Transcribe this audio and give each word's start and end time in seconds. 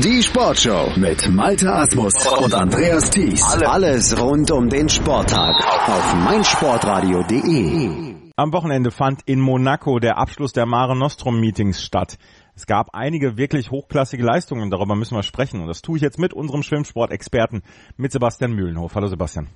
Die 0.00 0.22
Sportshow 0.22 0.92
mit 0.96 1.28
Malte 1.28 1.74
Asmus 1.74 2.14
und 2.38 2.54
Andreas 2.54 3.10
Thies. 3.10 3.42
Alles 3.64 4.16
rund 4.16 4.48
um 4.52 4.68
den 4.68 4.88
Sporttag 4.88 5.56
auf 5.88 6.14
meinsportradio.de. 6.14 8.14
Am 8.36 8.52
Wochenende 8.52 8.92
fand 8.92 9.22
in 9.26 9.40
Monaco 9.40 9.98
der 9.98 10.18
Abschluss 10.18 10.52
der 10.52 10.66
Mare 10.66 10.96
Nostrum 10.96 11.40
Meetings 11.40 11.82
statt. 11.82 12.16
Es 12.54 12.66
gab 12.66 12.94
einige 12.94 13.36
wirklich 13.36 13.72
hochklassige 13.72 14.22
Leistungen, 14.22 14.70
darüber 14.70 14.94
müssen 14.94 15.16
wir 15.16 15.24
sprechen. 15.24 15.62
Und 15.62 15.66
das 15.66 15.82
tue 15.82 15.96
ich 15.96 16.02
jetzt 16.02 16.20
mit 16.20 16.32
unserem 16.32 16.62
Schwimmsportexperten, 16.62 17.64
mit 17.96 18.12
Sebastian 18.12 18.52
Mühlenhof. 18.52 18.94
Hallo 18.94 19.08
Sebastian. 19.08 19.48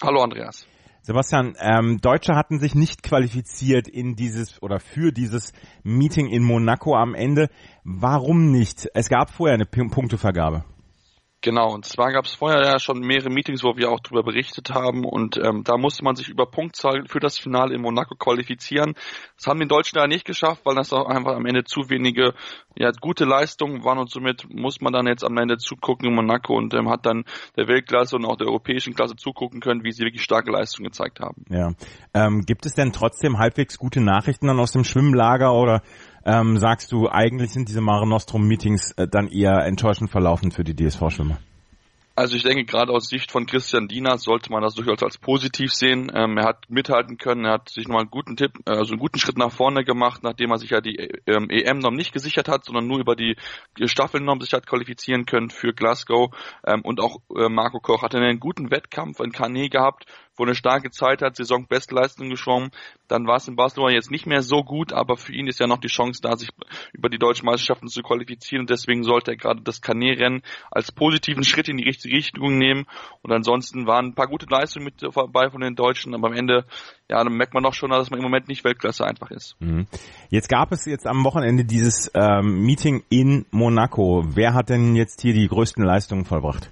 Hallo 0.00 0.22
Andreas. 0.22 0.64
Sebastian, 1.06 1.54
ähm, 1.60 2.00
Deutsche 2.00 2.34
hatten 2.34 2.58
sich 2.58 2.74
nicht 2.74 3.04
qualifiziert 3.04 3.86
in 3.86 4.16
dieses 4.16 4.60
oder 4.60 4.80
für 4.80 5.12
dieses 5.12 5.52
Meeting 5.84 6.26
in 6.26 6.42
Monaco 6.42 6.96
am 6.96 7.14
Ende. 7.14 7.48
Warum 7.84 8.50
nicht? 8.50 8.88
Es 8.92 9.08
gab 9.08 9.30
vorher 9.30 9.54
eine 9.54 9.66
P 9.66 9.84
Punktevergabe. 9.84 10.64
Genau, 11.46 11.72
und 11.72 11.84
zwar 11.84 12.10
gab 12.10 12.24
es 12.24 12.34
vorher 12.34 12.60
ja 12.64 12.80
schon 12.80 12.98
mehrere 12.98 13.30
Meetings, 13.30 13.62
wo 13.62 13.76
wir 13.76 13.88
auch 13.88 14.00
darüber 14.00 14.24
berichtet 14.24 14.74
haben 14.74 15.04
und 15.04 15.38
ähm, 15.38 15.62
da 15.62 15.76
musste 15.76 16.02
man 16.02 16.16
sich 16.16 16.28
über 16.28 16.44
Punktzahl 16.44 17.04
für 17.06 17.20
das 17.20 17.38
Finale 17.38 17.72
in 17.72 17.82
Monaco 17.82 18.16
qualifizieren. 18.16 18.94
Das 19.36 19.46
haben 19.46 19.60
die 19.60 19.68
Deutschen 19.68 19.96
ja 19.96 20.08
nicht 20.08 20.24
geschafft, 20.24 20.62
weil 20.64 20.74
das 20.74 20.92
auch 20.92 21.06
einfach 21.06 21.36
am 21.36 21.46
Ende 21.46 21.62
zu 21.62 21.88
wenige 21.88 22.34
ja, 22.74 22.90
gute 23.00 23.26
Leistungen 23.26 23.84
waren 23.84 23.98
und 23.98 24.10
somit 24.10 24.44
muss 24.52 24.80
man 24.80 24.92
dann 24.92 25.06
jetzt 25.06 25.22
am 25.22 25.36
Ende 25.38 25.56
zugucken 25.56 26.08
in 26.08 26.16
Monaco 26.16 26.56
und 26.56 26.74
ähm, 26.74 26.90
hat 26.90 27.06
dann 27.06 27.22
der 27.56 27.68
Weltklasse 27.68 28.16
und 28.16 28.24
auch 28.24 28.36
der 28.36 28.48
europäischen 28.48 28.94
Klasse 28.94 29.14
zugucken 29.14 29.60
können, 29.60 29.84
wie 29.84 29.92
sie 29.92 30.02
wirklich 30.02 30.24
starke 30.24 30.50
Leistungen 30.50 30.88
gezeigt 30.88 31.20
haben. 31.20 31.44
Ja. 31.48 31.74
Ähm, 32.12 32.40
gibt 32.40 32.66
es 32.66 32.74
denn 32.74 32.90
trotzdem 32.90 33.38
halbwegs 33.38 33.78
gute 33.78 34.00
Nachrichten 34.00 34.48
dann 34.48 34.58
aus 34.58 34.72
dem 34.72 34.82
Schwimmlager 34.82 35.52
oder 35.54 35.82
ähm, 36.26 36.58
sagst 36.58 36.90
du, 36.92 37.08
eigentlich 37.08 37.52
sind 37.52 37.68
diese 37.68 37.80
Mare 37.80 38.06
Nostrum 38.06 38.46
Meetings 38.46 38.92
äh, 38.92 39.06
dann 39.06 39.28
eher 39.28 39.64
enttäuschend 39.64 40.10
verlaufen 40.10 40.50
für 40.50 40.64
die 40.64 40.74
DSV-Schwimmer? 40.74 41.38
Also 42.18 42.34
ich 42.34 42.44
denke, 42.44 42.64
gerade 42.64 42.92
aus 42.92 43.08
Sicht 43.08 43.30
von 43.30 43.44
Christian 43.44 43.88
Diener 43.88 44.16
sollte 44.16 44.50
man 44.50 44.62
das 44.62 44.74
durchaus 44.74 45.02
als 45.02 45.18
positiv 45.18 45.70
sehen. 45.70 46.10
Ähm, 46.14 46.38
er 46.38 46.46
hat 46.46 46.64
mithalten 46.70 47.18
können, 47.18 47.44
er 47.44 47.52
hat 47.52 47.68
sich 47.68 47.86
nochmal 47.86 48.04
einen 48.04 48.10
guten 48.10 48.36
Tipp, 48.36 48.52
äh, 48.64 48.70
also 48.70 48.92
einen 48.92 49.00
guten 49.00 49.18
Schritt 49.18 49.36
nach 49.36 49.52
vorne 49.52 49.84
gemacht, 49.84 50.22
nachdem 50.22 50.50
er 50.50 50.56
sich 50.56 50.70
ja 50.70 50.80
die 50.80 50.96
ähm, 51.26 51.50
EM 51.50 51.78
noch 51.78 51.90
nicht 51.90 52.14
gesichert 52.14 52.48
hat, 52.48 52.64
sondern 52.64 52.86
nur 52.86 53.00
über 53.00 53.16
die 53.16 53.36
Staffelnorm 53.84 54.40
sich 54.40 54.54
hat 54.54 54.66
qualifizieren 54.66 55.26
können 55.26 55.50
für 55.50 55.74
Glasgow. 55.74 56.34
Ähm, 56.66 56.80
und 56.82 57.00
auch 57.00 57.18
äh, 57.36 57.50
Marco 57.50 57.80
Koch 57.80 58.00
hatte 58.00 58.16
einen 58.16 58.40
guten 58.40 58.70
Wettkampf 58.70 59.20
in 59.20 59.32
Carnet 59.32 59.70
gehabt, 59.70 60.06
wo 60.36 60.44
eine 60.44 60.54
starke 60.54 60.90
Zeit 60.90 61.22
hat, 61.22 61.36
Saisonbestleistung 61.36 62.28
geschwommen. 62.28 62.70
Dann 63.08 63.26
war 63.26 63.36
es 63.36 63.48
in 63.48 63.56
Barcelona 63.56 63.92
jetzt 63.92 64.10
nicht 64.10 64.26
mehr 64.26 64.42
so 64.42 64.62
gut, 64.62 64.92
aber 64.92 65.16
für 65.16 65.32
ihn 65.32 65.46
ist 65.46 65.60
ja 65.60 65.66
noch 65.66 65.78
die 65.78 65.88
Chance 65.88 66.20
da, 66.22 66.36
sich 66.36 66.50
über 66.92 67.08
die 67.08 67.18
deutschen 67.18 67.46
Meisterschaften 67.46 67.88
zu 67.88 68.02
qualifizieren. 68.02 68.62
Und 68.62 68.70
deswegen 68.70 69.04
sollte 69.04 69.32
er 69.32 69.36
gerade 69.36 69.62
das 69.62 69.80
Carnet-Rennen 69.80 70.42
als 70.70 70.92
positiven 70.92 71.44
Schritt 71.44 71.68
in 71.68 71.76
die 71.76 71.84
richtige 71.84 72.16
Richtung 72.16 72.58
nehmen. 72.58 72.86
Und 73.22 73.32
ansonsten 73.32 73.86
waren 73.86 74.06
ein 74.06 74.14
paar 74.14 74.28
gute 74.28 74.46
Leistungen 74.46 74.86
mit 74.86 75.02
dabei 75.02 75.50
von 75.50 75.60
den 75.60 75.74
Deutschen, 75.74 76.14
aber 76.14 76.28
am 76.28 76.34
Ende, 76.34 76.64
ja, 77.08 77.22
dann 77.22 77.32
merkt 77.32 77.54
man 77.54 77.62
doch 77.62 77.74
schon, 77.74 77.90
dass 77.90 78.10
man 78.10 78.18
im 78.18 78.24
Moment 78.24 78.48
nicht 78.48 78.64
Weltklasse 78.64 79.04
einfach 79.04 79.30
ist. 79.30 79.56
Mhm. 79.60 79.86
Jetzt 80.30 80.48
gab 80.48 80.72
es 80.72 80.84
jetzt 80.84 81.06
am 81.06 81.24
Wochenende 81.24 81.64
dieses 81.64 82.10
ähm, 82.14 82.62
Meeting 82.62 83.04
in 83.08 83.46
Monaco. 83.50 84.24
Wer 84.26 84.54
hat 84.54 84.68
denn 84.68 84.96
jetzt 84.96 85.22
hier 85.22 85.34
die 85.34 85.48
größten 85.48 85.84
Leistungen 85.84 86.24
vollbracht? 86.24 86.70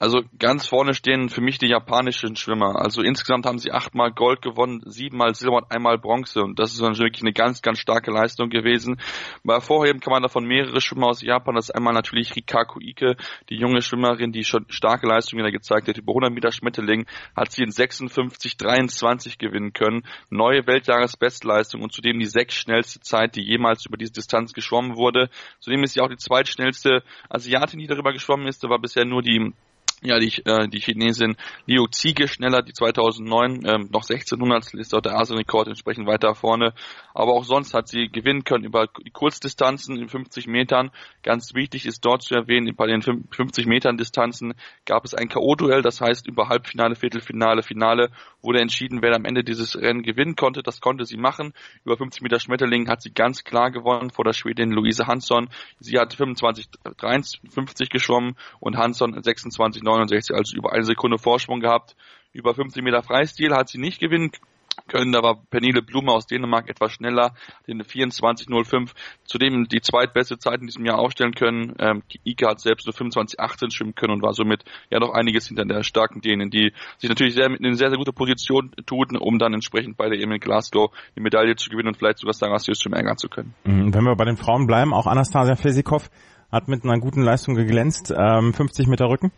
Also 0.00 0.22
ganz 0.40 0.66
vorne 0.66 0.92
stehen 0.92 1.28
für 1.28 1.40
mich 1.40 1.58
die 1.58 1.68
japanischen 1.68 2.34
Schwimmer. 2.34 2.76
Also 2.76 3.00
insgesamt 3.00 3.46
haben 3.46 3.58
sie 3.58 3.70
achtmal 3.70 4.10
Gold 4.10 4.42
gewonnen, 4.42 4.82
siebenmal 4.84 5.34
Silber 5.34 5.58
und 5.58 5.70
einmal 5.70 5.98
Bronze. 5.98 6.42
Und 6.42 6.58
das 6.58 6.72
ist 6.72 6.82
dann 6.82 6.98
wirklich 6.98 7.22
eine 7.22 7.32
ganz, 7.32 7.62
ganz 7.62 7.78
starke 7.78 8.10
Leistung 8.10 8.50
gewesen. 8.50 9.00
Bei 9.44 9.60
Vorheben 9.60 10.00
kann 10.00 10.10
man 10.10 10.22
davon 10.22 10.46
mehrere 10.46 10.80
Schwimmer 10.80 11.06
aus 11.06 11.22
Japan. 11.22 11.54
Das 11.54 11.66
ist 11.66 11.74
einmal 11.74 11.94
natürlich 11.94 12.34
Rikaku 12.34 12.80
Ike, 12.80 13.16
die 13.48 13.56
junge 13.56 13.82
Schwimmerin, 13.82 14.32
die 14.32 14.42
schon 14.42 14.66
starke 14.68 15.06
Leistungen 15.06 15.50
gezeigt 15.52 15.86
hat. 15.86 15.96
Über 15.96 16.10
100 16.10 16.32
Meter 16.32 16.50
Schmetterling 16.50 17.06
hat 17.36 17.52
sie 17.52 17.62
in 17.62 17.70
56, 17.70 18.56
23 18.56 19.38
gewinnen 19.38 19.72
können. 19.72 20.04
Neue 20.28 20.66
Weltjahresbestleistung 20.66 21.82
und 21.82 21.92
zudem 21.92 22.18
die 22.18 22.26
sechs 22.26 22.56
schnellste 22.56 22.98
Zeit, 23.00 23.36
die 23.36 23.42
jemals 23.42 23.86
über 23.86 23.96
diese 23.96 24.12
Distanz 24.12 24.52
geschwommen 24.52 24.96
wurde. 24.96 25.30
Zudem 25.60 25.84
ist 25.84 25.94
sie 25.94 26.00
auch 26.00 26.08
die 26.08 26.16
zweitschnellste 26.16 27.04
Asiatin, 27.30 27.78
die 27.78 27.86
darüber 27.86 28.12
geschwommen 28.12 28.48
ist. 28.48 28.64
Da 28.64 28.68
war 28.68 28.80
bisher 28.80 29.04
nur 29.04 29.22
die 29.22 29.52
ja, 30.04 30.18
die, 30.18 30.30
äh, 30.44 30.68
die 30.68 30.80
Chinesin 30.80 31.36
Liu 31.66 31.86
Ziege 31.86 32.28
schneller, 32.28 32.62
die 32.62 32.72
2009 32.72 33.62
ähm, 33.64 33.88
noch 33.90 34.02
1600 34.02 34.74
ist 34.74 34.94
auch 34.94 35.00
der 35.00 35.18
Asienrekord 35.18 35.68
entsprechend 35.68 36.06
weiter 36.06 36.34
vorne. 36.34 36.74
Aber 37.14 37.32
auch 37.32 37.44
sonst 37.44 37.72
hat 37.72 37.88
sie 37.88 38.08
gewinnen 38.08 38.44
können 38.44 38.64
über 38.64 38.88
die 39.04 39.10
Kurzdistanzen 39.10 39.96
in 39.96 40.08
50 40.08 40.46
Metern. 40.46 40.90
Ganz 41.22 41.54
wichtig 41.54 41.86
ist 41.86 42.04
dort 42.04 42.22
zu 42.22 42.34
erwähnen, 42.34 42.74
bei 42.76 42.86
den 42.86 43.00
50 43.02 43.66
Metern 43.66 43.96
Distanzen 43.96 44.54
gab 44.84 45.04
es 45.04 45.14
ein 45.14 45.28
K.O.-Duell, 45.28 45.80
das 45.80 46.00
heißt 46.00 46.28
über 46.28 46.48
Halbfinale, 46.48 46.96
Viertelfinale, 46.96 47.62
Finale 47.62 48.10
wurde 48.44 48.60
entschieden, 48.60 49.02
wer 49.02 49.14
am 49.14 49.24
Ende 49.24 49.42
dieses 49.42 49.76
Rennen 49.76 50.02
gewinnen 50.02 50.36
konnte. 50.36 50.62
Das 50.62 50.80
konnte 50.80 51.04
sie 51.04 51.16
machen. 51.16 51.52
Über 51.84 51.96
50 51.96 52.22
Meter 52.22 52.38
Schmetterling 52.38 52.88
hat 52.88 53.02
sie 53.02 53.10
ganz 53.10 53.42
klar 53.42 53.70
gewonnen 53.70 54.10
vor 54.10 54.24
der 54.24 54.32
Schwedin 54.32 54.70
Luise 54.70 55.06
Hansson. 55.06 55.48
Sie 55.80 55.98
hat 55.98 56.14
25, 56.14 56.66
53 56.98 57.88
geschwommen 57.88 58.36
und 58.60 58.76
Hansson 58.76 59.20
26, 59.20 59.82
69, 59.82 60.36
also 60.36 60.56
über 60.56 60.72
eine 60.72 60.84
Sekunde 60.84 61.18
Vorsprung 61.18 61.60
gehabt. 61.60 61.96
Über 62.32 62.54
50 62.54 62.82
Meter 62.82 63.02
Freistil 63.02 63.52
hat 63.54 63.68
sie 63.68 63.78
nicht 63.78 64.00
gewinnen 64.00 64.30
können. 64.88 65.12
Da 65.12 65.22
war 65.22 65.36
Pernille 65.50 65.82
Blume 65.82 66.12
aus 66.12 66.26
Dänemark 66.26 66.68
etwas 66.68 66.92
schneller, 66.92 67.34
den 67.66 67.82
24.05. 67.82 68.90
Zudem 69.24 69.66
die 69.68 69.80
zweitbeste 69.80 70.38
Zeit 70.38 70.60
in 70.60 70.66
diesem 70.66 70.84
Jahr 70.84 70.98
aufstellen 70.98 71.34
können. 71.34 71.74
Ähm, 71.78 72.02
Ike 72.24 72.46
hat 72.46 72.60
selbst 72.60 72.86
nur 72.86 72.94
25.18 72.94 73.74
schwimmen 73.74 73.94
können 73.94 74.14
und 74.14 74.22
war 74.22 74.34
somit 74.34 74.64
ja 74.90 75.00
noch 75.00 75.12
einiges 75.12 75.48
hinter 75.48 75.64
der 75.64 75.82
starken 75.82 76.20
Dänen, 76.20 76.50
die 76.50 76.72
sich 76.98 77.08
natürlich 77.08 77.34
sehr, 77.34 77.46
in 77.46 77.74
sehr, 77.74 77.88
sehr 77.88 77.98
gute 77.98 78.12
Position 78.12 78.72
tun, 78.86 79.16
um 79.18 79.38
dann 79.38 79.54
entsprechend 79.54 79.96
bei 79.96 80.08
der 80.08 80.18
EM 80.20 80.32
in 80.32 80.40
Glasgow 80.40 80.90
die 81.16 81.20
Medaille 81.20 81.56
zu 81.56 81.70
gewinnen 81.70 81.88
und 81.88 81.96
vielleicht 81.96 82.18
sogar 82.18 82.34
Sarasius 82.34 82.78
zum 82.78 82.92
ärgern 82.92 83.16
zu 83.16 83.28
können. 83.28 83.54
Mhm, 83.64 83.94
wenn 83.94 84.04
wir 84.04 84.16
bei 84.16 84.24
den 84.24 84.36
Frauen 84.36 84.66
bleiben, 84.66 84.92
auch 84.92 85.06
Anastasia 85.06 85.56
Fesikov 85.56 86.10
hat 86.50 86.68
mit 86.68 86.84
einer 86.84 86.98
guten 87.00 87.22
Leistung 87.22 87.54
geglänzt, 87.54 88.14
ähm, 88.16 88.52
50 88.52 88.86
Meter 88.86 89.06
Rücken. 89.06 89.32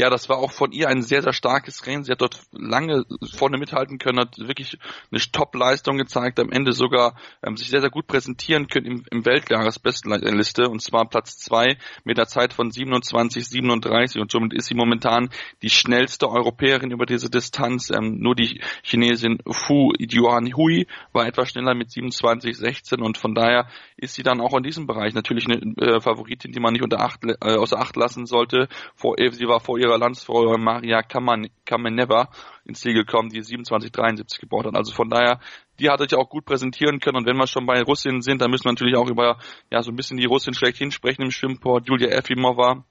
Ja, 0.00 0.08
das 0.08 0.30
war 0.30 0.38
auch 0.38 0.50
von 0.50 0.72
ihr 0.72 0.88
ein 0.88 1.02
sehr, 1.02 1.20
sehr 1.20 1.34
starkes 1.34 1.86
Rennen. 1.86 2.04
Sie 2.04 2.10
hat 2.10 2.22
dort 2.22 2.40
lange 2.52 3.04
vorne 3.34 3.58
mithalten 3.58 3.98
können, 3.98 4.18
hat 4.18 4.38
wirklich 4.38 4.78
eine 5.12 5.20
Top-Leistung 5.20 5.98
gezeigt, 5.98 6.40
am 6.40 6.50
Ende 6.50 6.72
sogar 6.72 7.16
ähm, 7.42 7.58
sich 7.58 7.68
sehr, 7.68 7.82
sehr 7.82 7.90
gut 7.90 8.06
präsentieren 8.06 8.68
können 8.68 8.86
im, 8.86 9.04
im 9.10 9.26
Weltjahresbestliste 9.26 10.70
und 10.70 10.80
zwar 10.80 11.06
Platz 11.06 11.36
zwei 11.36 11.76
mit 12.04 12.16
der 12.16 12.28
Zeit 12.28 12.54
von 12.54 12.70
27, 12.70 13.46
37 13.46 14.22
und 14.22 14.30
somit 14.30 14.54
ist 14.54 14.68
sie 14.68 14.74
momentan 14.74 15.28
die 15.60 15.68
schnellste 15.68 16.30
Europäerin 16.30 16.92
über 16.92 17.04
diese 17.04 17.28
Distanz. 17.28 17.90
Ähm, 17.90 18.20
nur 18.20 18.34
die 18.34 18.62
Chinesin 18.82 19.42
Fu 19.50 19.92
Yuan 19.98 20.56
Hui 20.56 20.86
war 21.12 21.26
etwas 21.26 21.50
schneller 21.50 21.74
mit 21.74 21.90
27, 21.90 22.56
16 22.56 23.02
und 23.02 23.18
von 23.18 23.34
daher 23.34 23.68
ist 23.98 24.14
sie 24.14 24.22
dann 24.22 24.40
auch 24.40 24.56
in 24.56 24.62
diesem 24.62 24.86
Bereich 24.86 25.12
natürlich 25.12 25.44
eine 25.44 25.60
äh, 25.76 26.00
Favoritin, 26.00 26.52
die 26.52 26.60
man 26.60 26.72
nicht 26.72 26.82
unter 26.82 27.00
Acht, 27.00 27.22
äh, 27.22 27.36
außer 27.56 27.78
Acht 27.78 27.96
lassen 27.96 28.24
sollte. 28.24 28.66
Vor, 28.94 29.16
sie 29.18 29.46
war 29.46 29.60
vor 29.60 29.78
ihrer 29.78 29.89
ihrer 29.90 29.98
Landsfrau 29.98 30.56
Maria 30.56 31.02
Kameneva 31.02 32.30
ins 32.64 32.80
Ziel 32.80 32.94
gekommen, 32.94 33.28
die 33.28 33.42
2773 33.42 34.40
gebaut 34.40 34.66
hat. 34.66 34.76
Also 34.76 34.92
von 34.92 35.10
daher, 35.10 35.40
die 35.78 35.90
hat 35.90 36.00
sich 36.00 36.14
auch 36.14 36.28
gut 36.28 36.44
präsentieren 36.44 37.00
können. 37.00 37.18
Und 37.18 37.26
wenn 37.26 37.36
wir 37.36 37.46
schon 37.46 37.66
bei 37.66 37.82
Russinnen 37.82 38.22
sind, 38.22 38.40
dann 38.40 38.50
müssen 38.50 38.64
wir 38.64 38.72
natürlich 38.72 38.96
auch 38.96 39.08
über 39.08 39.38
ja 39.70 39.82
so 39.82 39.90
ein 39.90 39.96
bisschen 39.96 40.16
die 40.16 40.26
Russin 40.26 40.54
schlechthin 40.54 40.90
sprechen 40.90 41.22
im 41.22 41.30
Schwimmport. 41.30 41.88
Julia 41.88 42.08
Efimova. 42.08 42.84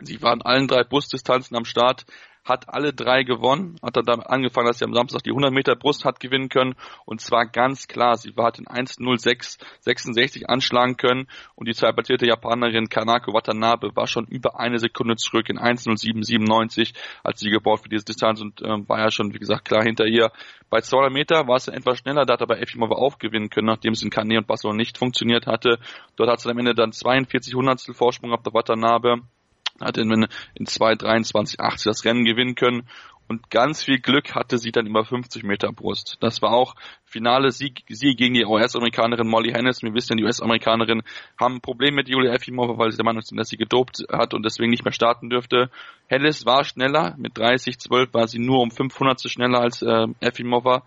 Sie 0.00 0.22
war 0.22 0.32
in 0.32 0.42
allen 0.42 0.66
drei 0.66 0.84
Busdistanzen 0.84 1.56
am 1.56 1.64
Start 1.64 2.06
hat 2.44 2.68
alle 2.68 2.92
drei 2.92 3.22
gewonnen, 3.22 3.76
hat 3.82 3.96
dann 3.96 4.04
damit 4.04 4.26
angefangen, 4.26 4.66
dass 4.66 4.78
sie 4.78 4.84
am 4.84 4.94
Samstag 4.94 5.22
die 5.22 5.30
100 5.30 5.52
Meter 5.52 5.76
Brust 5.76 6.04
hat 6.04 6.20
gewinnen 6.20 6.48
können 6.48 6.74
und 7.04 7.20
zwar 7.20 7.46
ganz 7.46 7.88
klar, 7.88 8.16
sie 8.16 8.32
hat 8.36 8.58
in 8.58 8.66
1.06.66 8.66 10.44
anschlagen 10.44 10.96
können 10.96 11.26
und 11.54 11.68
die 11.68 11.74
zweitplatzierte 11.74 12.26
Japanerin 12.26 12.88
Kanako 12.88 13.32
Watanabe 13.32 13.94
war 13.94 14.06
schon 14.06 14.26
über 14.26 14.60
eine 14.60 14.78
Sekunde 14.78 15.16
zurück 15.16 15.48
in 15.48 15.58
1.07.97 15.58 16.94
als 17.22 17.40
sie 17.40 17.50
gebaut 17.50 17.80
für 17.80 17.88
diese 17.88 18.04
Distanz 18.04 18.40
und 18.40 18.60
ähm, 18.62 18.88
war 18.88 18.98
ja 18.98 19.10
schon, 19.10 19.32
wie 19.34 19.38
gesagt, 19.38 19.64
klar 19.64 19.82
hinter 19.82 20.06
ihr. 20.06 20.30
Bei 20.70 20.80
200 20.80 21.12
Meter 21.12 21.46
war 21.46 21.56
es 21.56 21.66
dann 21.66 21.74
etwas 21.74 21.98
schneller, 21.98 22.24
da 22.24 22.34
hat 22.34 22.42
aber 22.42 22.60
Efimova 22.60 22.96
aufgewinnen 22.96 23.50
können, 23.50 23.66
nachdem 23.66 23.92
es 23.92 24.02
in 24.02 24.10
Kane 24.10 24.38
und 24.38 24.46
Barcelona 24.46 24.76
nicht 24.76 24.98
funktioniert 24.98 25.46
hatte. 25.46 25.78
Dort 26.16 26.30
hat 26.30 26.40
sie 26.40 26.50
am 26.50 26.58
Ende 26.58 26.74
dann 26.74 26.92
42 26.92 27.54
Hundertstel 27.54 27.94
Vorsprung 27.94 28.32
auf 28.32 28.42
der 28.42 28.54
Watanabe 28.54 29.22
hat 29.80 29.98
in, 29.98 30.10
in 30.10 30.66
2,23,80 30.66 31.84
das 31.84 32.04
Rennen 32.04 32.24
gewinnen 32.24 32.54
können 32.54 32.86
und 33.26 33.50
ganz 33.50 33.82
viel 33.82 34.00
Glück 34.00 34.34
hatte 34.34 34.58
sie 34.58 34.70
dann 34.70 34.86
über 34.86 35.04
50 35.04 35.44
Meter 35.44 35.72
Brust. 35.72 36.18
Das 36.20 36.42
war 36.42 36.52
auch 36.52 36.74
finale 37.06 37.52
Sieg, 37.52 37.82
Sieg 37.88 38.18
gegen 38.18 38.34
die 38.34 38.44
US-Amerikanerin 38.44 39.26
Molly 39.26 39.52
Hennis. 39.52 39.82
Wir 39.82 39.94
wissen, 39.94 40.18
die 40.18 40.24
US-Amerikanerin 40.24 41.02
haben 41.40 41.56
ein 41.56 41.60
Problem 41.62 41.94
mit 41.94 42.08
Julia 42.08 42.34
Efimova, 42.34 42.76
weil 42.76 42.90
sie 42.90 42.98
der 42.98 43.04
Meinung 43.04 43.22
sind, 43.22 43.38
dass 43.38 43.48
sie 43.48 43.56
gedopt 43.56 44.04
hat 44.12 44.34
und 44.34 44.44
deswegen 44.44 44.70
nicht 44.70 44.84
mehr 44.84 44.92
starten 44.92 45.30
dürfte. 45.30 45.70
Hennis 46.06 46.44
war 46.44 46.64
schneller, 46.64 47.14
mit 47.16 47.38
30, 47.38 47.78
12 47.78 48.12
war 48.12 48.28
sie 48.28 48.38
nur 48.38 48.60
um 48.60 48.70
500 48.70 49.22
schneller 49.30 49.60
als 49.60 49.80
äh, 49.80 50.06
Efimova 50.20 50.82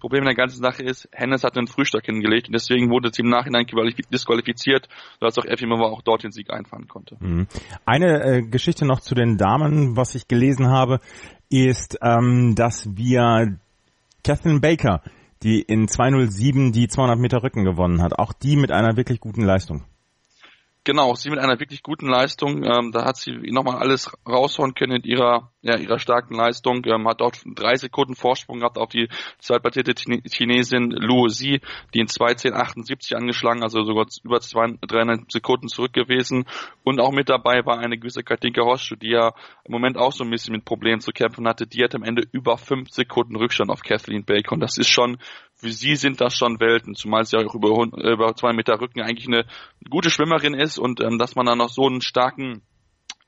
Problem 0.00 0.22
in 0.22 0.26
der 0.26 0.34
ganzen 0.34 0.62
Sache 0.62 0.82
ist, 0.82 1.08
Hennes 1.12 1.44
hat 1.44 1.56
einen 1.56 1.68
Frühstück 1.68 2.06
hingelegt 2.06 2.48
und 2.48 2.54
deswegen 2.54 2.90
wurde 2.90 3.10
sie 3.12 3.22
im 3.22 3.28
Nachhinein 3.28 3.66
disqualifiziert, 4.12 4.88
sodass 5.20 5.38
auch 5.38 5.44
Efimova 5.44 5.84
auch 5.84 6.02
dort 6.02 6.24
den 6.24 6.32
Sieg 6.32 6.50
einfahren 6.50 6.88
konnte. 6.88 7.16
Mhm. 7.20 7.46
Eine 7.84 8.22
äh, 8.24 8.42
Geschichte 8.42 8.86
noch 8.86 9.00
zu 9.00 9.14
den 9.14 9.36
Damen, 9.36 9.96
was 9.96 10.14
ich 10.14 10.26
gelesen 10.26 10.68
habe, 10.68 11.00
ist, 11.48 11.98
ähm, 12.02 12.54
dass 12.56 12.96
wir 12.96 13.58
Catherine 14.24 14.60
Baker, 14.60 15.02
die 15.42 15.60
in 15.60 15.88
207 15.88 16.72
die 16.72 16.88
200 16.88 17.18
Meter 17.18 17.42
Rücken 17.42 17.64
gewonnen 17.64 18.02
hat, 18.02 18.18
auch 18.18 18.32
die 18.32 18.56
mit 18.56 18.72
einer 18.72 18.96
wirklich 18.96 19.20
guten 19.20 19.42
Leistung. 19.42 19.84
Genau, 20.84 21.14
sie 21.14 21.28
mit 21.28 21.38
einer 21.38 21.60
wirklich 21.60 21.82
guten 21.82 22.06
Leistung. 22.06 22.64
Ähm, 22.64 22.90
da 22.92 23.04
hat 23.04 23.16
sie 23.16 23.32
nochmal 23.32 23.76
alles 23.76 24.10
raushauen 24.26 24.74
können 24.74 24.96
in 24.96 25.02
ihrer, 25.02 25.52
ja, 25.62 25.76
ihrer 25.76 25.98
starken 25.98 26.34
Leistung. 26.34 26.84
Ähm, 26.86 27.06
hat 27.06 27.20
dort 27.20 27.42
drei 27.44 27.76
Sekunden 27.76 28.14
Vorsprung 28.14 28.60
gehabt 28.60 28.78
auf 28.78 28.90
die 28.90 29.08
zweitplatzierte 29.38 29.94
Chinesin 30.30 30.90
Luo 30.90 31.26
Xi, 31.26 31.60
die 31.94 32.00
in 32.00 32.06
2.10.78 32.06 33.14
angeschlagen, 33.14 33.62
also 33.62 33.82
sogar 33.82 34.06
über 34.24 34.40
zwei, 34.40 34.74
300 34.80 35.30
Sekunden 35.30 35.68
zurück 35.68 35.92
gewesen. 35.92 36.46
Und 36.82 37.00
auch 37.00 37.12
mit 37.12 37.28
dabei 37.28 37.64
war 37.64 37.78
eine 37.78 37.98
gewisse 37.98 38.22
Katinka 38.22 38.62
Hoschu, 38.62 38.96
die 38.96 39.10
ja 39.10 39.32
im 39.64 39.72
Moment 39.72 39.96
auch 39.96 40.12
so 40.12 40.24
ein 40.24 40.30
bisschen 40.30 40.52
mit 40.52 40.64
Problemen 40.64 41.00
zu 41.00 41.12
kämpfen 41.12 41.46
hatte. 41.46 41.66
Die 41.66 41.82
hat 41.82 41.94
am 41.94 42.02
Ende 42.02 42.22
über 42.32 42.56
fünf 42.56 42.90
Sekunden 42.90 43.36
Rückstand 43.36 43.70
auf 43.70 43.82
Kathleen. 43.82 44.24
Und 44.50 44.60
das 44.60 44.78
ist 44.78 44.88
schon 44.88 45.18
für 45.60 45.70
sie 45.70 45.94
sind 45.96 46.20
das 46.20 46.34
schon 46.34 46.58
Welten, 46.58 46.94
zumal 46.94 47.24
sie 47.24 47.36
auch 47.36 47.54
über, 47.54 47.68
über 47.68 48.34
zwei 48.34 48.52
Meter 48.54 48.80
Rücken 48.80 49.02
eigentlich 49.02 49.28
eine 49.28 49.44
gute 49.90 50.10
Schwimmerin 50.10 50.54
ist 50.54 50.78
und 50.78 51.00
ähm, 51.00 51.18
dass 51.18 51.36
man 51.36 51.46
dann 51.46 51.58
noch 51.58 51.68
so 51.68 51.86
einen 51.86 52.00
starken 52.00 52.62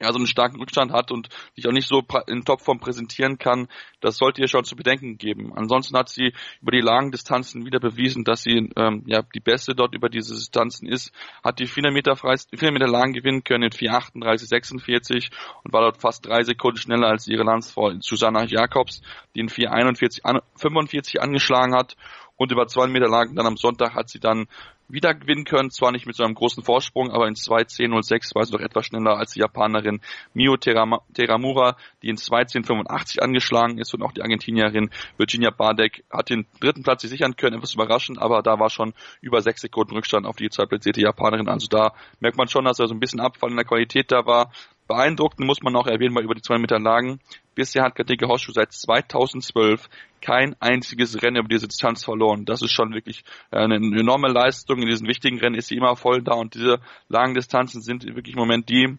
ja, 0.02 0.12
so 0.12 0.18
einen 0.18 0.26
starken 0.26 0.58
Rückstand 0.58 0.92
hat 0.92 1.10
und 1.10 1.28
sich 1.54 1.66
auch 1.66 1.72
nicht 1.72 1.88
so 1.88 2.02
in 2.26 2.44
Topform 2.44 2.80
präsentieren 2.80 3.38
kann, 3.38 3.68
das 4.00 4.16
sollte 4.16 4.42
ihr 4.42 4.48
schon 4.48 4.64
zu 4.64 4.74
bedenken 4.74 5.16
geben. 5.16 5.52
Ansonsten 5.54 5.96
hat 5.96 6.08
sie 6.08 6.32
über 6.60 6.72
die 6.72 6.80
langen 6.80 7.12
Distanzen 7.12 7.64
wieder 7.64 7.78
bewiesen, 7.78 8.24
dass 8.24 8.42
sie 8.42 8.70
ähm, 8.76 9.04
ja 9.06 9.22
die 9.22 9.40
Beste 9.40 9.74
dort 9.74 9.94
über 9.94 10.08
diese 10.08 10.34
Distanzen 10.34 10.88
ist, 10.88 11.12
hat 11.44 11.60
die 11.60 11.66
400 11.66 11.94
Meter, 11.94 12.16
Freist 12.16 12.50
400 12.50 12.72
Meter 12.72 12.90
Lagen 12.90 13.12
gewinnen 13.12 13.44
können 13.44 13.64
in 13.64 13.70
4,38, 13.70 14.48
46 14.48 15.30
und 15.62 15.72
war 15.72 15.82
dort 15.82 16.00
fast 16.00 16.26
drei 16.26 16.42
Sekunden 16.42 16.78
schneller 16.78 17.08
als 17.08 17.28
ihre 17.28 17.44
Landsfrau 17.44 17.92
Susanna 18.00 18.44
Jakobs, 18.44 19.02
die 19.34 19.40
in 19.40 19.48
4,41, 19.48 20.42
45 20.56 21.20
angeschlagen 21.22 21.74
hat 21.74 21.96
und 22.36 22.50
über 22.50 22.66
200 22.66 22.92
Meter 22.92 23.08
Lagen 23.08 23.36
dann 23.36 23.46
am 23.46 23.56
Sonntag 23.56 23.94
hat 23.94 24.08
sie 24.08 24.18
dann 24.18 24.46
wieder 24.92 25.14
gewinnen 25.14 25.44
können, 25.44 25.70
zwar 25.70 25.90
nicht 25.90 26.06
mit 26.06 26.14
so 26.14 26.22
einem 26.22 26.34
großen 26.34 26.62
Vorsprung, 26.62 27.10
aber 27.10 27.26
in 27.26 27.34
2.10.06 27.34 28.34
war 28.34 28.44
sie 28.44 28.52
doch 28.52 28.60
etwas 28.60 28.86
schneller 28.86 29.16
als 29.16 29.32
die 29.32 29.40
Japanerin 29.40 30.00
Mio 30.34 30.56
Teramura, 30.56 31.76
die 32.02 32.08
in 32.08 32.16
2.10.85 32.16 33.20
angeschlagen 33.20 33.78
ist. 33.78 33.94
Und 33.94 34.02
auch 34.02 34.12
die 34.12 34.22
Argentinierin 34.22 34.90
Virginia 35.16 35.50
Bardek 35.50 36.04
hat 36.10 36.28
den 36.28 36.46
dritten 36.60 36.82
Platz 36.82 37.02
sich 37.02 37.10
sichern 37.10 37.36
können, 37.36 37.56
etwas 37.56 37.74
überraschend, 37.74 38.20
aber 38.20 38.42
da 38.42 38.58
war 38.60 38.68
schon 38.68 38.92
über 39.22 39.40
sechs 39.40 39.62
Sekunden 39.62 39.94
Rückstand 39.94 40.26
auf 40.26 40.36
die 40.36 40.50
zweitplatzierte 40.50 41.00
Japanerin, 41.00 41.48
also 41.48 41.66
da 41.68 41.94
merkt 42.20 42.36
man 42.36 42.48
schon, 42.48 42.64
dass 42.64 42.76
da 42.76 42.86
so 42.86 42.94
ein 42.94 43.00
bisschen 43.00 43.20
Abfall 43.20 43.50
in 43.50 43.56
der 43.56 43.64
Qualität 43.64 44.12
da 44.12 44.26
war. 44.26 44.52
Beeindruckend 44.92 45.46
muss 45.46 45.62
man 45.62 45.74
auch 45.74 45.86
erwähnen, 45.86 46.12
mal 46.12 46.22
über 46.22 46.34
die 46.34 46.42
2 46.42 46.58
Meter 46.58 46.78
Lagen. 46.78 47.18
Bisher 47.54 47.82
hat 47.82 47.94
Kateke 47.94 48.28
Horschuh 48.28 48.52
seit 48.52 48.72
2012 48.72 49.88
kein 50.20 50.54
einziges 50.60 51.22
Rennen 51.22 51.38
über 51.38 51.48
diese 51.48 51.66
Distanz 51.66 52.04
verloren. 52.04 52.44
Das 52.44 52.60
ist 52.60 52.72
schon 52.72 52.92
wirklich 52.92 53.24
äh, 53.50 53.60
eine 53.60 53.76
enorme 53.76 54.28
Leistung. 54.28 54.82
In 54.82 54.88
diesen 54.88 55.08
wichtigen 55.08 55.38
Rennen 55.38 55.56
ist 55.56 55.68
sie 55.68 55.76
immer 55.76 55.96
voll 55.96 56.20
da 56.20 56.34
und 56.34 56.54
diese 56.54 56.78
langen 57.08 57.32
Distanzen 57.32 57.80
sind 57.80 58.04
wirklich 58.04 58.34
im 58.34 58.40
Moment 58.40 58.68
die, 58.68 58.98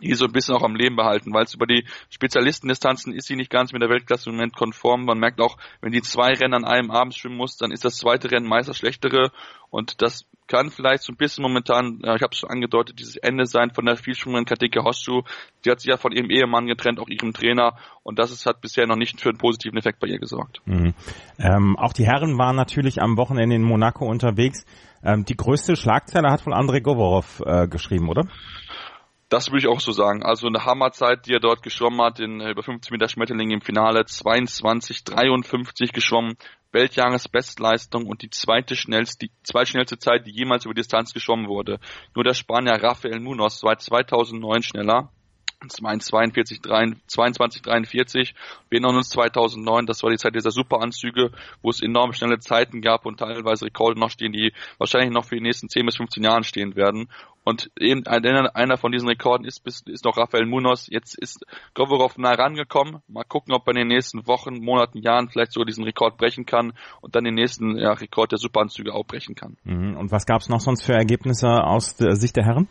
die 0.00 0.14
so 0.14 0.24
ein 0.24 0.32
bisschen 0.32 0.54
auch 0.54 0.62
am 0.62 0.74
Leben 0.74 0.96
behalten, 0.96 1.32
weil 1.32 1.44
es 1.44 1.54
über 1.54 1.66
die 1.66 1.86
Spezialistendistanzen 2.10 3.14
ist 3.14 3.26
sie 3.26 3.36
nicht 3.36 3.50
ganz 3.50 3.72
mit 3.72 3.80
der 3.80 3.90
Weltklasse 3.90 4.28
im 4.28 4.36
Moment 4.36 4.56
konform. 4.56 5.04
Man 5.04 5.18
merkt 5.18 5.40
auch, 5.40 5.56
wenn 5.80 5.92
die 5.92 6.02
zwei 6.02 6.32
Rennen 6.32 6.54
an 6.54 6.64
einem 6.64 6.90
Abend 6.90 7.14
schwimmen 7.14 7.36
muss, 7.36 7.56
dann 7.56 7.70
ist 7.70 7.84
das 7.84 7.96
zweite 7.96 8.30
Rennen 8.30 8.48
meist 8.48 8.68
das 8.68 8.78
schlechtere 8.78 9.30
und 9.70 10.02
das 10.02 10.26
kann 10.46 10.70
vielleicht 10.70 11.02
so 11.02 11.12
ein 11.12 11.16
bisschen 11.16 11.42
momentan, 11.42 12.00
ich 12.02 12.22
habe 12.22 12.28
es 12.32 12.38
schon 12.38 12.50
angedeutet, 12.50 12.98
dieses 12.98 13.16
Ende 13.16 13.46
sein 13.46 13.70
von 13.70 13.86
der 13.86 13.96
vielschwimmerin 13.96 14.44
Kateke 14.44 14.84
Hoschu. 14.84 15.22
Die 15.64 15.70
hat 15.70 15.80
sich 15.80 15.88
ja 15.88 15.96
von 15.96 16.12
ihrem 16.12 16.28
Ehemann 16.28 16.66
getrennt, 16.66 17.00
auch 17.00 17.08
ihrem 17.08 17.32
Trainer 17.32 17.76
und 18.02 18.18
das 18.18 18.30
ist, 18.30 18.44
hat 18.44 18.60
bisher 18.60 18.86
noch 18.86 18.96
nicht 18.96 19.20
für 19.20 19.30
einen 19.30 19.38
positiven 19.38 19.78
Effekt 19.78 20.00
bei 20.00 20.06
ihr 20.06 20.18
gesorgt. 20.18 20.60
Mhm. 20.66 20.92
Ähm, 21.38 21.76
auch 21.78 21.92
die 21.92 22.04
Herren 22.04 22.36
waren 22.36 22.56
natürlich 22.56 23.00
am 23.00 23.16
Wochenende 23.16 23.56
in 23.56 23.62
Monaco 23.62 24.06
unterwegs. 24.06 24.66
Ähm, 25.02 25.24
die 25.24 25.36
größte 25.36 25.76
Schlagzeile 25.76 26.30
hat 26.30 26.42
von 26.42 26.52
Andrei 26.52 26.80
Govorov 26.80 27.42
äh, 27.46 27.66
geschrieben, 27.66 28.08
oder? 28.08 28.26
Das 29.34 29.48
würde 29.48 29.58
ich 29.58 29.66
auch 29.66 29.80
so 29.80 29.90
sagen. 29.90 30.22
Also 30.22 30.46
eine 30.46 30.64
Hammerzeit, 30.64 31.26
die 31.26 31.32
er 31.32 31.40
dort 31.40 31.64
geschwommen 31.64 32.00
hat, 32.00 32.20
in 32.20 32.40
äh, 32.40 32.52
über 32.52 32.62
50 32.62 32.92
Meter 32.92 33.08
Schmetterling 33.08 33.50
im 33.50 33.62
Finale, 33.62 34.04
22, 34.04 35.02
53 35.02 35.92
geschwommen, 35.92 36.36
Weltjahresbestleistung 36.70 38.06
und 38.06 38.22
die 38.22 38.30
zweite 38.30 38.76
schnellste, 38.76 39.26
die 39.26 39.32
zweitschnellste 39.42 39.98
Zeit, 39.98 40.24
die 40.24 40.30
jemals 40.30 40.66
über 40.66 40.74
Distanz 40.74 41.12
geschwommen 41.12 41.48
wurde. 41.48 41.80
Nur 42.14 42.22
der 42.22 42.34
Spanier 42.34 42.80
Rafael 42.80 43.18
Munoz 43.18 43.64
war 43.64 43.76
2009 43.76 44.62
schneller. 44.62 45.10
42, 45.68 46.60
22, 47.06 47.62
43. 47.62 48.34
Wir 48.68 48.76
erinnern 48.76 48.96
uns 48.96 49.08
2009, 49.10 49.86
das 49.86 50.02
war 50.02 50.10
die 50.10 50.16
Zeit 50.16 50.34
dieser 50.34 50.50
Superanzüge, 50.50 51.30
wo 51.62 51.70
es 51.70 51.82
enorm 51.82 52.12
schnelle 52.12 52.38
Zeiten 52.38 52.80
gab 52.80 53.06
und 53.06 53.18
teilweise 53.18 53.66
Rekorde 53.66 53.98
noch 53.98 54.10
stehen, 54.10 54.32
die 54.32 54.52
wahrscheinlich 54.78 55.10
noch 55.10 55.24
für 55.24 55.36
die 55.36 55.42
nächsten 55.42 55.68
10 55.68 55.86
bis 55.86 55.96
15 55.96 56.22
Jahren 56.22 56.44
stehen 56.44 56.76
werden. 56.76 57.08
Und 57.44 57.70
eben 57.78 58.06
einer 58.06 58.78
von 58.78 58.90
diesen 58.90 59.08
Rekorden 59.08 59.44
ist, 59.44 59.66
ist 59.66 60.04
noch 60.04 60.16
Rafael 60.16 60.46
Munoz. 60.46 60.88
Jetzt 60.90 61.18
ist 61.18 61.44
Govorov 61.74 62.16
nah 62.16 62.32
rangekommen. 62.32 63.02
Mal 63.06 63.24
gucken, 63.24 63.54
ob 63.54 63.66
er 63.66 63.72
in 63.72 63.80
den 63.80 63.88
nächsten 63.88 64.26
Wochen, 64.26 64.64
Monaten, 64.64 64.98
Jahren 64.98 65.28
vielleicht 65.28 65.52
sogar 65.52 65.66
diesen 65.66 65.84
Rekord 65.84 66.16
brechen 66.16 66.46
kann 66.46 66.72
und 67.02 67.14
dann 67.14 67.24
den 67.24 67.34
nächsten 67.34 67.76
ja, 67.76 67.92
Rekord 67.92 68.32
der 68.32 68.38
Superanzüge 68.38 68.94
auch 68.94 69.04
brechen 69.04 69.34
kann. 69.34 69.58
Mhm. 69.64 69.94
Und 69.96 70.10
was 70.10 70.24
gab 70.24 70.40
es 70.40 70.48
noch 70.48 70.60
sonst 70.60 70.84
für 70.84 70.94
Ergebnisse 70.94 71.48
aus 71.48 71.96
der 71.96 72.16
Sicht 72.16 72.36
der 72.36 72.44
Herren? 72.44 72.66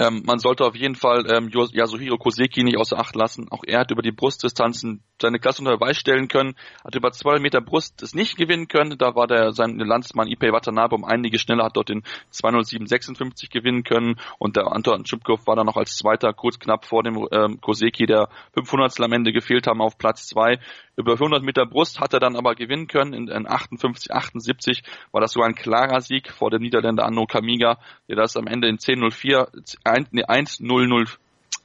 Ähm, 0.00 0.22
man 0.24 0.38
sollte 0.38 0.64
auf 0.64 0.76
jeden 0.76 0.94
Fall 0.94 1.26
ähm, 1.28 1.50
Yasuhiro 1.50 2.18
Koseki 2.18 2.62
nicht 2.62 2.78
außer 2.78 2.98
Acht 2.98 3.16
lassen. 3.16 3.48
Auch 3.50 3.64
er 3.66 3.80
hat 3.80 3.90
über 3.90 4.02
die 4.02 4.12
Brustdistanzen 4.12 5.02
seine 5.20 5.40
Klasse 5.40 5.60
unter 5.60 5.76
Beweis 5.76 5.96
stellen 5.96 6.28
können, 6.28 6.54
hat 6.84 6.94
über 6.94 7.10
200 7.10 7.42
Meter 7.42 7.60
Brust 7.60 8.00
es 8.02 8.14
nicht 8.14 8.36
gewinnen 8.36 8.68
können. 8.68 8.96
Da 8.96 9.16
war 9.16 9.26
der 9.26 9.50
sein 9.50 9.76
Landsmann 9.76 10.28
Ipei 10.28 10.52
Watanabe 10.52 10.94
um 10.94 11.04
einige 11.04 11.40
schneller, 11.40 11.64
hat 11.64 11.76
dort 11.76 11.88
den 11.88 12.04
207,56 12.32 13.50
gewinnen 13.50 13.82
können 13.82 14.20
und 14.38 14.54
der 14.54 14.70
Anton 14.70 15.04
Schubkov 15.04 15.46
war 15.48 15.56
dann 15.56 15.66
noch 15.66 15.76
als 15.76 15.96
Zweiter 15.96 16.32
kurz 16.32 16.60
knapp 16.60 16.84
vor 16.84 17.02
dem 17.02 17.26
ähm, 17.32 17.60
Koseki, 17.60 18.06
der 18.06 18.28
500 18.54 19.00
am 19.00 19.12
Ende 19.12 19.32
gefehlt 19.32 19.66
haben 19.66 19.80
auf 19.80 19.98
Platz 19.98 20.28
2. 20.28 20.58
Über 20.96 21.12
100 21.12 21.44
Meter 21.44 21.64
Brust 21.64 22.00
hat 22.00 22.12
er 22.12 22.18
dann 22.18 22.34
aber 22.34 22.56
gewinnen 22.56 22.88
können. 22.88 23.12
In, 23.12 23.28
in 23.28 23.48
58, 23.48 24.12
78 24.12 24.82
war 25.12 25.20
das 25.20 25.32
sogar 25.32 25.48
ein 25.48 25.54
klarer 25.54 26.00
Sieg 26.00 26.32
vor 26.32 26.50
dem 26.50 26.62
Niederländer 26.62 27.04
Anno 27.04 27.26
Kamiga, 27.26 27.78
der 28.08 28.16
das 28.16 28.36
am 28.36 28.48
Ende 28.48 28.68
in 28.68 28.78
10.04 28.78 29.78
1-0-0 29.88 31.18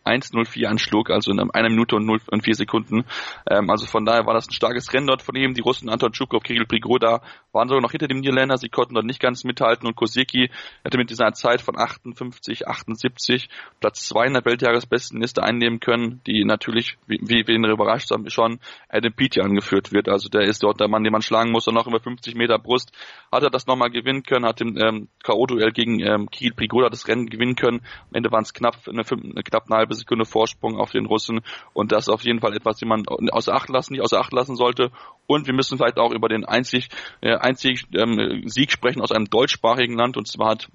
1-0-4 0.05 0.65
anschlug, 0.65 1.09
also 1.09 1.31
in 1.31 1.39
einer 1.51 1.69
Minute 1.69 1.95
und, 1.95 2.05
0, 2.05 2.19
und 2.31 2.43
4 2.43 2.55
Sekunden. 2.55 3.05
Ähm, 3.49 3.69
also 3.69 3.85
von 3.85 4.05
daher 4.05 4.25
war 4.25 4.33
das 4.33 4.47
ein 4.47 4.53
starkes 4.53 4.93
Rennen 4.93 5.07
dort 5.07 5.21
von 5.21 5.35
ihm. 5.35 5.53
Die 5.53 5.61
Russen 5.61 5.89
Anton 5.89 6.11
Tschukov, 6.11 6.43
Kirill 6.43 6.65
Prigoda 6.65 7.21
waren 7.51 7.67
sogar 7.67 7.81
noch 7.81 7.91
hinter 7.91 8.07
dem 8.07 8.19
Niederländer. 8.19 8.57
Sie 8.57 8.69
konnten 8.69 8.95
dort 8.95 9.05
nicht 9.05 9.19
ganz 9.19 9.43
mithalten 9.43 9.87
und 9.87 9.95
Koseki 9.95 10.49
hätte 10.83 10.97
mit 10.97 11.09
dieser 11.09 11.31
Zeit 11.33 11.61
von 11.61 11.77
58, 11.77 12.67
78 12.67 13.49
Platz 13.79 14.07
2 14.07 14.27
in 14.27 14.33
der 14.33 14.45
Weltjahresbestenliste 14.45 15.43
einnehmen 15.43 15.79
können, 15.79 16.21
die 16.27 16.43
natürlich, 16.45 16.97
wie, 17.07 17.19
wie 17.47 17.53
ihn 17.53 17.63
überrascht 17.63 18.11
haben, 18.11 18.29
schon 18.29 18.59
Adam 18.89 19.13
Peaty 19.13 19.41
angeführt 19.41 19.91
wird. 19.91 20.09
Also 20.09 20.29
der 20.29 20.41
ist 20.41 20.63
dort 20.63 20.79
der 20.79 20.87
Mann, 20.87 21.03
den 21.03 21.13
man 21.13 21.21
schlagen 21.21 21.51
muss 21.51 21.67
und 21.67 21.75
noch 21.75 21.87
über 21.87 21.99
50 21.99 22.35
Meter 22.35 22.59
Brust 22.59 22.91
hat 23.31 23.43
er 23.43 23.49
das 23.49 23.67
nochmal 23.67 23.89
gewinnen 23.89 24.23
können, 24.23 24.45
hat 24.45 24.61
im 24.61 24.77
ähm, 24.77 25.07
K.O.-Duell 25.23 25.71
gegen 25.71 25.99
ähm, 25.99 26.29
Kirill 26.29 26.53
Prigoda 26.53 26.89
das 26.89 27.07
Rennen 27.07 27.27
gewinnen 27.27 27.55
können. 27.55 27.81
Am 28.09 28.15
Ende 28.15 28.31
waren 28.31 28.43
es 28.43 28.53
knapp 28.53 28.77
eine, 28.87 29.03
eine 29.09 29.43
knapp 29.43 29.65
eine 29.69 29.77
halbe 29.77 29.92
halbe 29.93 29.99
Sekunde 29.99 30.25
Vorsprung 30.25 30.77
auf 30.77 30.91
den 30.91 31.05
Russen 31.05 31.41
und 31.73 31.91
das 31.91 32.07
ist 32.07 32.13
auf 32.13 32.23
jeden 32.23 32.39
Fall 32.39 32.55
etwas, 32.55 32.77
den 32.77 32.89
man 32.89 33.05
außer 33.07 33.53
Acht 33.53 33.69
lassen, 33.69 33.93
nicht 33.93 34.01
außer 34.01 34.19
Acht 34.19 34.33
lassen 34.33 34.55
sollte. 34.55 34.91
Und 35.27 35.47
wir 35.47 35.53
müssen 35.53 35.77
vielleicht 35.77 35.97
auch 35.97 36.11
über 36.11 36.27
den 36.27 36.45
einzig, 36.45 36.89
äh, 37.21 37.35
einzig 37.35 37.85
ähm, 37.93 38.43
Sieg 38.45 38.71
sprechen 38.71 39.01
aus 39.01 39.11
einem 39.11 39.29
deutschsprachigen 39.29 39.95
Land 39.95 40.17
und 40.17 40.27
zwar 40.27 40.51
hat 40.51 40.69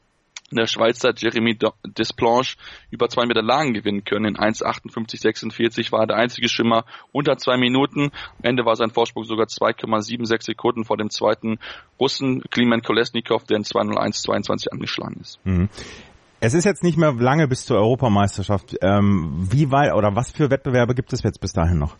der 0.50 0.66
Schweizer 0.66 1.12
Jeremy 1.14 1.58
Desplanche 1.84 2.56
über 2.90 3.08
zwei 3.08 3.26
Meter 3.26 3.42
Lagen 3.42 3.74
gewinnen 3.74 4.04
können. 4.04 4.24
In 4.24 4.36
1,58,46 4.36 5.92
war 5.92 6.00
er 6.00 6.06
der 6.06 6.16
einzige 6.16 6.48
Schwimmer 6.48 6.84
unter 7.12 7.36
zwei 7.36 7.58
Minuten. 7.58 8.04
Am 8.38 8.44
Ende 8.44 8.64
war 8.64 8.76
sein 8.76 8.90
Vorsprung 8.90 9.24
sogar 9.24 9.46
2,76 9.46 10.44
Sekunden 10.44 10.84
vor 10.84 10.96
dem 10.96 11.10
zweiten 11.10 11.58
Russen, 12.00 12.42
Klimen 12.50 12.82
Kolesnikov, 12.82 13.44
der 13.44 13.58
in 13.58 13.64
2,01,22 13.64 14.68
angeschlagen 14.70 15.20
ist. 15.20 15.38
Mhm. 15.44 15.68
Es 16.40 16.54
ist 16.54 16.64
jetzt 16.64 16.84
nicht 16.84 16.96
mehr 16.96 17.12
lange 17.12 17.48
bis 17.48 17.64
zur 17.64 17.78
Europameisterschaft. 17.78 18.76
Ähm, 18.80 19.48
wie 19.50 19.72
weit 19.72 19.92
oder 19.94 20.14
was 20.14 20.30
für 20.30 20.50
Wettbewerbe 20.50 20.94
gibt 20.94 21.12
es 21.12 21.22
jetzt 21.22 21.40
bis 21.40 21.52
dahin 21.52 21.78
noch? 21.78 21.96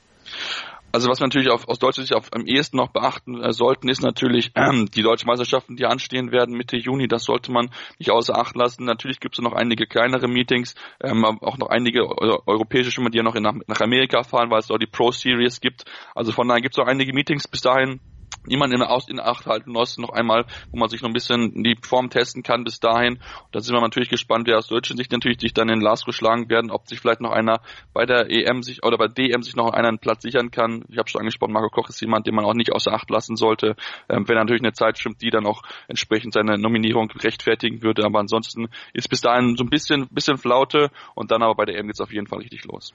Also 0.90 1.10
was 1.10 1.20
wir 1.20 1.26
natürlich 1.26 1.50
auf, 1.50 1.68
aus 1.68 1.78
deutscher 1.78 2.02
Sicht 2.02 2.14
auf, 2.14 2.32
am 2.32 2.46
ehesten 2.46 2.78
noch 2.78 2.90
beachten 2.90 3.42
äh, 3.42 3.52
sollten, 3.52 3.88
ist 3.88 4.00
natürlich 4.00 4.52
ähm, 4.54 4.86
die 4.86 5.02
deutschen 5.02 5.26
Meisterschaften, 5.26 5.76
die 5.76 5.84
anstehen 5.84 6.30
werden 6.30 6.56
Mitte 6.56 6.76
Juni. 6.76 7.08
Das 7.08 7.24
sollte 7.24 7.52
man 7.52 7.70
nicht 7.98 8.10
außer 8.10 8.38
Acht 8.38 8.56
lassen. 8.56 8.84
Natürlich 8.84 9.20
gibt 9.20 9.36
es 9.36 9.42
noch 9.42 9.52
einige 9.52 9.86
kleinere 9.86 10.28
Meetings, 10.28 10.74
ähm, 11.02 11.24
auch 11.24 11.58
noch 11.58 11.68
einige 11.68 12.06
europäische 12.06 12.90
Schwimmer, 12.90 13.10
die 13.10 13.18
ja 13.18 13.24
noch 13.24 13.34
in, 13.34 13.42
nach, 13.42 13.56
nach 13.66 13.80
Amerika 13.80 14.22
fahren, 14.22 14.50
weil 14.50 14.60
es 14.60 14.68
dort 14.68 14.80
die 14.80 14.86
Pro 14.86 15.10
Series 15.10 15.60
gibt. 15.60 15.84
Also 16.14 16.32
von 16.32 16.48
daher 16.48 16.62
gibt 16.62 16.76
es 16.76 16.82
auch 16.82 16.88
einige 16.88 17.12
Meetings 17.12 17.48
bis 17.48 17.60
dahin 17.60 18.00
niemand 18.48 18.72
in, 18.72 18.82
Aus 18.82 19.08
in 19.08 19.20
Acht 19.20 19.46
halten 19.46 19.72
muss, 19.72 19.98
noch 19.98 20.10
einmal, 20.10 20.46
wo 20.70 20.78
man 20.78 20.88
sich 20.88 21.02
noch 21.02 21.10
ein 21.10 21.14
bisschen 21.14 21.62
die 21.62 21.76
Form 21.82 22.10
testen 22.10 22.42
kann 22.42 22.64
bis 22.64 22.80
dahin. 22.80 23.14
Und 23.14 23.22
da 23.52 23.60
sind 23.60 23.74
wir 23.74 23.80
natürlich 23.80 24.08
gespannt, 24.08 24.46
wer 24.46 24.58
aus 24.58 24.68
deutscher 24.68 24.96
Sicht 24.96 25.12
natürlich 25.12 25.40
sich 25.40 25.54
dann 25.54 25.68
in 25.68 25.80
Glasgow 25.80 26.14
schlagen 26.14 26.48
werden, 26.48 26.70
ob 26.70 26.88
sich 26.88 27.00
vielleicht 27.00 27.20
noch 27.20 27.30
einer 27.30 27.60
bei 27.92 28.06
der 28.06 28.30
EM 28.30 28.62
sich 28.62 28.84
oder 28.84 28.98
bei 28.98 29.08
DM 29.08 29.42
sich 29.42 29.56
noch 29.56 29.72
einen 29.72 29.98
Platz 29.98 30.22
sichern 30.22 30.50
kann. 30.50 30.84
Ich 30.88 30.98
habe 30.98 31.08
schon 31.08 31.20
angesprochen, 31.20 31.52
Marco 31.52 31.68
Koch 31.68 31.88
ist 31.88 32.00
jemand, 32.00 32.26
den 32.26 32.34
man 32.34 32.44
auch 32.44 32.54
nicht 32.54 32.72
außer 32.72 32.92
Acht 32.92 33.10
lassen 33.10 33.36
sollte, 33.36 33.76
ähm, 34.08 34.28
wenn 34.28 34.36
er 34.36 34.44
natürlich 34.44 34.62
eine 34.62 34.72
Zeit 34.72 34.98
stimmt, 34.98 35.22
die 35.22 35.30
dann 35.30 35.46
auch 35.46 35.62
entsprechend 35.86 36.32
seine 36.32 36.58
Nominierung 36.58 37.10
rechtfertigen 37.10 37.82
würde. 37.82 38.04
Aber 38.04 38.20
ansonsten 38.20 38.68
ist 38.92 39.08
bis 39.08 39.20
dahin 39.20 39.56
so 39.56 39.64
ein 39.64 39.70
bisschen, 39.70 40.08
bisschen 40.08 40.38
Flaute 40.38 40.90
und 41.14 41.30
dann 41.30 41.42
aber 41.42 41.54
bei 41.54 41.64
der 41.64 41.78
EM 41.78 41.86
geht's 41.86 42.00
auf 42.00 42.12
jeden 42.12 42.26
Fall 42.26 42.40
richtig 42.40 42.64
los. 42.64 42.92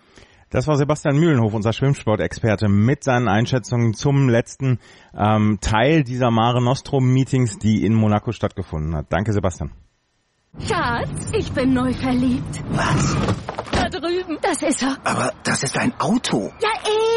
Das 0.53 0.67
war 0.67 0.77
Sebastian 0.77 1.17
Mühlenhof, 1.17 1.55
unser 1.55 1.73
Schwimmsportexperte, 1.73 2.69
mit 2.69 3.03
seinen 3.03 3.27
Einschätzungen 3.27 3.95
zum 3.95 4.29
letzten 4.29 4.77
ähm, 5.17 5.57
Teil 5.61 6.03
dieser 6.03 6.29
Mare 6.29 6.61
Nostrum 6.61 7.11
Meetings, 7.11 7.57
die 7.57 7.83
in 7.83 7.95
Monaco 7.95 8.31
stattgefunden 8.31 8.95
hat. 8.95 9.07
Danke, 9.09 9.33
Sebastian. 9.33 9.71
Schatz, 10.59 11.31
ich 11.35 11.51
bin 11.53 11.73
neu 11.73 11.91
verliebt. 11.93 12.63
Was? 12.69 13.17
Da 13.71 13.89
drüben. 13.89 14.37
Das 14.43 14.61
ist 14.61 14.83
er. 14.83 14.95
Aber 15.03 15.33
das 15.43 15.63
ist 15.63 15.75
ein 15.75 15.91
Auto. 15.99 16.51
Ja, 16.61 16.69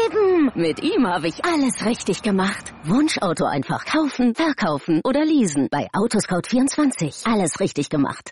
eben. 0.07 0.51
Mit 0.55 0.81
ihm 0.81 1.05
habe 1.05 1.27
ich 1.27 1.45
alles 1.45 1.85
richtig 1.85 2.23
gemacht. 2.23 2.73
Wunschauto 2.85 3.45
einfach 3.45 3.85
kaufen, 3.85 4.33
verkaufen 4.33 5.01
oder 5.03 5.23
leasen. 5.23 5.67
Bei 5.69 5.87
Autoscout24. 5.93 7.31
Alles 7.31 7.59
richtig 7.59 7.91
gemacht. 7.91 8.31